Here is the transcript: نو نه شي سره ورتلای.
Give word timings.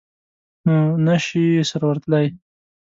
نو 0.65 0.77
نه 1.05 1.15
شي 1.25 1.43
سره 1.69 1.83
ورتلای. 1.89 2.25